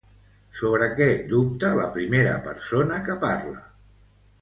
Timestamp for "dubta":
1.35-1.71